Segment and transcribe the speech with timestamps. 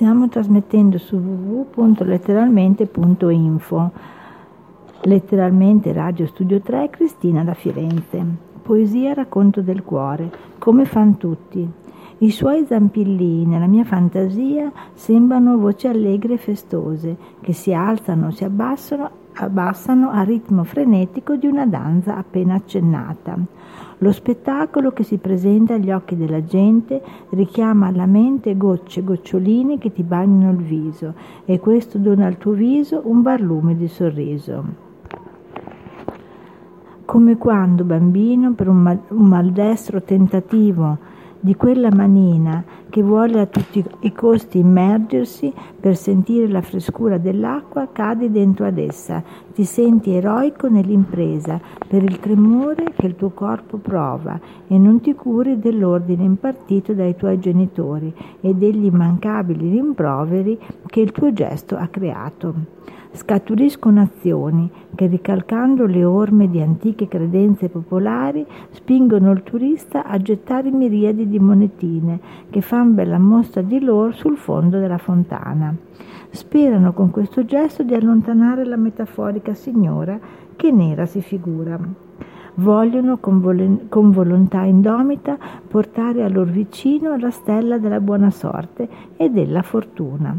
[0.00, 3.90] Stiamo trasmettendo su www.letteralmente.info.
[5.02, 8.24] Letteralmente Radio Studio 3 Cristina da Firenze.
[8.62, 11.70] Poesia racconto del cuore, come fan tutti.
[12.22, 18.44] I suoi zampillini nella mia fantasia sembrano voci allegre e festose che si alzano, si
[18.44, 23.38] abbassano, abbassano a ritmo frenetico di una danza appena accennata.
[23.96, 27.00] Lo spettacolo che si presenta agli occhi della gente
[27.30, 31.14] richiama alla mente gocce, gocciolini che ti bagnano il viso
[31.46, 34.88] e questo dona al tuo viso un barlume di sorriso
[37.06, 40.98] come quando bambino per un, mal- un maldestro tentativo
[41.40, 47.88] di quella manina che vuole a tutti i costi immergersi per sentire la frescura dell'acqua,
[47.90, 49.22] cadi dentro ad essa,
[49.54, 51.58] ti senti eroico nell'impresa
[51.88, 57.16] per il tremore che il tuo corpo prova e non ti curi dell'ordine impartito dai
[57.16, 62.78] tuoi genitori e degli immancabili rimproveri che il tuo gesto ha creato
[63.12, 70.70] scaturiscono azioni che, ricalcando le orme di antiche credenze popolari, spingono il turista a gettare
[70.70, 75.74] miriadi di monetine che fan bella mostra di loro sul fondo della fontana.
[76.30, 80.18] Sperano con questo gesto di allontanare la metaforica signora
[80.54, 81.78] che nera si figura
[82.54, 88.88] vogliono con, vol- con, volontà indomita portare a loro vicino la stella della buona sorte
[89.16, 90.38] e della fortuna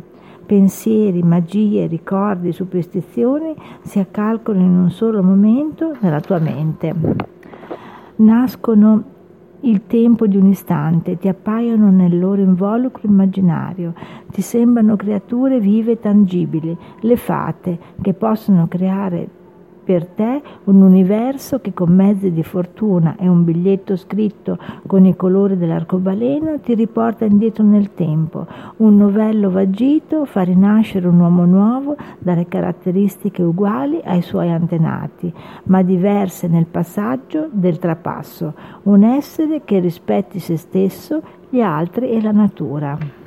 [0.52, 6.94] pensieri, magie, ricordi, superstizioni si accalcano in un solo momento nella tua mente.
[8.17, 9.03] Nascono
[9.61, 13.94] il tempo di un istante, ti appaiono nel loro involucro immaginario,
[14.27, 19.29] ti sembrano creature vive e tangibili, le fate che possono creare
[19.83, 25.15] per te un universo che con mezzi di fortuna e un biglietto scritto con i
[25.15, 28.45] colori dell'arcobaleno ti riporta indietro nel tempo.
[28.77, 35.33] Un novello vagito fa rinascere un uomo nuovo dalle caratteristiche uguali ai suoi antenati,
[35.65, 38.53] ma diverse nel passaggio del trapasso.
[38.83, 43.20] Un essere che rispetti se stesso, gli altri e la natura.